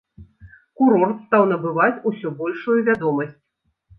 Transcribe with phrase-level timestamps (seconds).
[0.79, 3.37] Курорт стаў набываць усё большую вядомасць.